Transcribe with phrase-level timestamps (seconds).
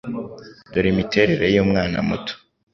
[0.71, 2.33] Dore Imiterere yumwana muto